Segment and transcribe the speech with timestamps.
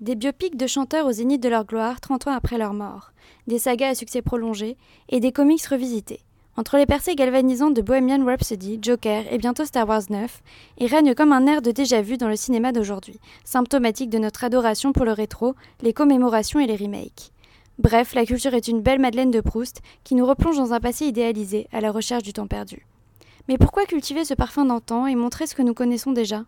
[0.00, 3.10] Des biopics de chanteurs au zénith de leur gloire 30 ans après leur mort,
[3.48, 4.76] des sagas à succès prolongé
[5.08, 6.20] et des comics revisités.
[6.56, 10.40] Entre les percées galvanisantes de Bohemian Rhapsody, Joker et bientôt Star Wars 9,
[10.78, 14.92] il règne comme un air de déjà-vu dans le cinéma d'aujourd'hui, symptomatique de notre adoration
[14.92, 17.32] pour le rétro, les commémorations et les remakes.
[17.80, 21.06] Bref, la culture est une belle Madeleine de Proust qui nous replonge dans un passé
[21.06, 22.86] idéalisé à la recherche du temps perdu.
[23.48, 26.44] Mais pourquoi cultiver ce parfum d'antan et montrer ce que nous connaissons déjà?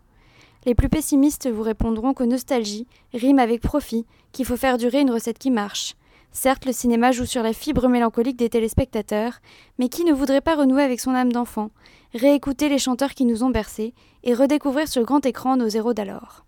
[0.65, 5.11] Les plus pessimistes vous répondront que nostalgie rime avec profit, qu'il faut faire durer une
[5.11, 5.95] recette qui marche.
[6.31, 9.39] Certes, le cinéma joue sur la fibre mélancolique des téléspectateurs,
[9.77, 11.71] mais qui ne voudrait pas renouer avec son âme d'enfant,
[12.13, 13.93] réécouter les chanteurs qui nous ont bercés
[14.23, 16.45] et redécouvrir sur grand écran nos héros d'alors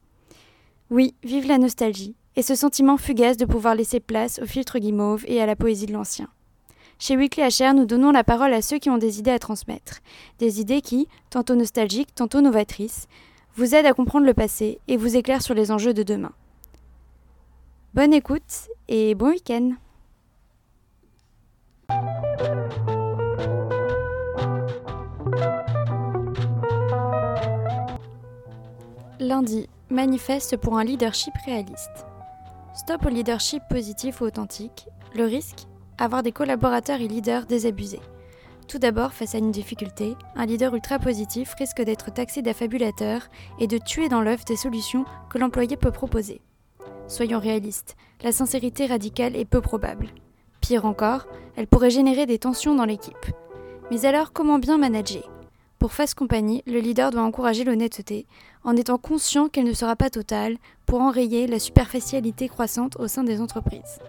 [0.89, 5.25] Oui, vive la nostalgie, et ce sentiment fugace de pouvoir laisser place au filtre guimauve
[5.27, 6.29] et à la poésie de l'ancien.
[6.97, 9.99] Chez Weekly HR, nous donnons la parole à ceux qui ont des idées à transmettre,
[10.39, 13.07] des idées qui, tantôt nostalgiques, tantôt novatrices,
[13.55, 16.31] vous aide à comprendre le passé et vous éclaire sur les enjeux de demain.
[17.93, 19.73] Bonne écoute et bon week-end
[29.19, 32.05] Lundi, manifeste pour un leadership réaliste.
[32.75, 34.87] Stop au leadership positif ou authentique.
[35.15, 35.67] Le risque
[35.99, 38.01] Avoir des collaborateurs et leaders désabusés.
[38.67, 43.67] Tout d'abord, face à une difficulté, un leader ultra positif risque d'être taxé d'affabulateur et
[43.67, 46.41] de tuer dans l'œuf des solutions que l'employé peut proposer.
[47.07, 50.07] Soyons réalistes, la sincérité radicale est peu probable.
[50.61, 53.25] Pire encore, elle pourrait générer des tensions dans l'équipe.
[53.91, 55.29] Mais alors, comment bien manager?
[55.77, 58.25] Pour Face Compagnie, le leader doit encourager l'honnêteté,
[58.63, 60.55] en étant conscient qu'elle ne sera pas totale,
[60.85, 63.99] pour enrayer la superficialité croissante au sein des entreprises.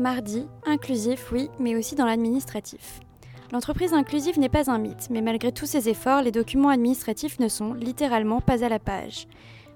[0.00, 3.00] Mardi, inclusif, oui, mais aussi dans l'administratif.
[3.50, 7.48] L'entreprise inclusive n'est pas un mythe, mais malgré tous ces efforts, les documents administratifs ne
[7.48, 9.26] sont littéralement pas à la page.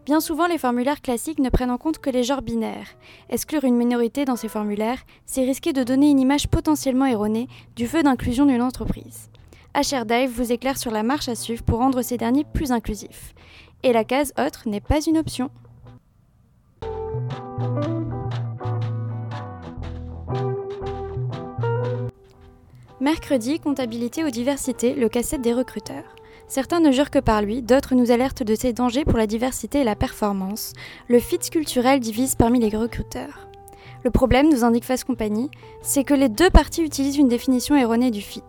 [0.06, 2.87] Bien souvent, les formulaires classiques ne prennent en compte que les genres binaires.
[3.31, 7.89] Exclure une minorité dans ces formulaires, c'est risquer de donner une image potentiellement erronée du
[7.89, 9.28] feu d'inclusion d'une entreprise.
[9.75, 13.34] HR Dive vous éclaire sur la marche à suivre pour rendre ces derniers plus inclusifs.
[13.83, 15.50] Et la case Autre n'est pas une option.
[23.02, 26.14] Mercredi, comptabilité ou diversité, le cassette des recruteurs.
[26.46, 29.80] Certains ne jurent que par lui, d'autres nous alertent de ses dangers pour la diversité
[29.80, 30.72] et la performance.
[31.08, 33.48] Le fit culturel divise parmi les recruteurs.
[34.04, 38.12] Le problème, nous indique Face Compagnie, c'est que les deux parties utilisent une définition erronée
[38.12, 38.44] du fit.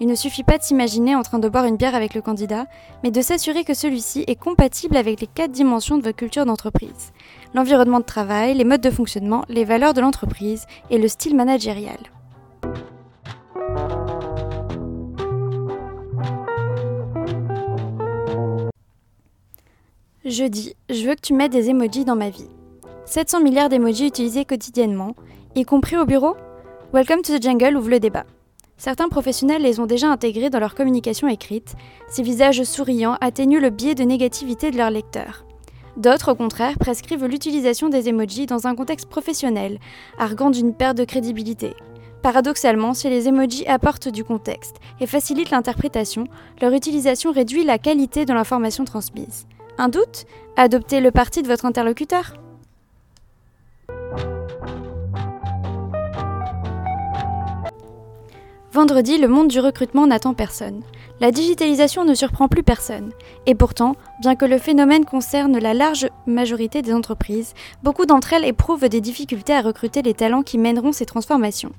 [0.00, 2.66] Il ne suffit pas de s'imaginer en train de boire une bière avec le candidat,
[3.04, 7.14] mais de s'assurer que celui-ci est compatible avec les quatre dimensions de votre culture d'entreprise.
[7.54, 11.96] L'environnement de travail, les modes de fonctionnement, les valeurs de l'entreprise et le style managérial.
[20.24, 22.48] Jeudi, je veux que tu mettes des emojis dans ma vie.
[23.04, 25.14] 700 milliards d'emojis utilisés quotidiennement,
[25.54, 26.34] y compris au bureau
[26.94, 28.24] Welcome to the jungle ouvre le débat.
[28.78, 31.74] Certains professionnels les ont déjà intégrés dans leur communication écrite.
[32.08, 35.44] Ces visages souriants atténuent le biais de négativité de leurs lecteurs.
[35.98, 39.78] D'autres, au contraire, prescrivent l'utilisation des emojis dans un contexte professionnel,
[40.16, 41.74] arguant d'une perte de crédibilité.
[42.22, 46.28] Paradoxalement, si les emojis apportent du contexte et facilitent l'interprétation,
[46.62, 49.46] leur utilisation réduit la qualité de l'information transmise.
[49.76, 50.26] Un doute
[50.56, 52.34] Adoptez le parti de votre interlocuteur.
[58.72, 60.82] Vendredi, le monde du recrutement n'attend personne.
[61.18, 63.10] La digitalisation ne surprend plus personne.
[63.46, 68.44] Et pourtant, bien que le phénomène concerne la large majorité des entreprises, beaucoup d'entre elles
[68.44, 71.72] éprouvent des difficultés à recruter les talents qui mèneront ces transformations.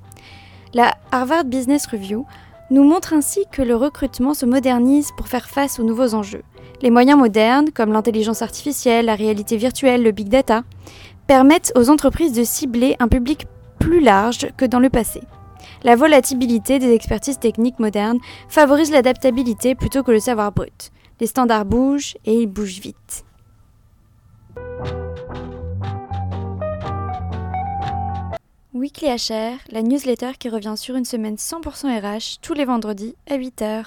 [0.74, 2.26] La Harvard Business Review
[2.72, 6.44] nous montre ainsi que le recrutement se modernise pour faire face aux nouveaux enjeux.
[6.82, 10.64] Les moyens modernes, comme l'intelligence artificielle, la réalité virtuelle, le big data,
[11.28, 13.48] permettent aux entreprises de cibler un public
[13.80, 15.22] plus large que dans le passé.
[15.84, 18.20] La volatilité des expertises techniques modernes
[18.50, 20.92] favorise l'adaptabilité plutôt que le savoir brut.
[21.20, 23.26] Les standards bougent et ils bougent vite.
[28.74, 33.38] Weekly HR, la newsletter qui revient sur une semaine 100% RH tous les vendredis à
[33.38, 33.86] 8h.